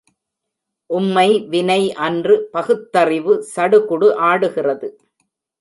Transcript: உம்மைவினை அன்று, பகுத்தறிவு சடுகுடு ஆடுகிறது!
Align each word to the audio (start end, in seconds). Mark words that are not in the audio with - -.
உம்மைவினை 0.89 1.77
அன்று, 2.07 2.37
பகுத்தறிவு 2.53 3.35
சடுகுடு 3.53 4.09
ஆடுகிறது! 4.31 4.89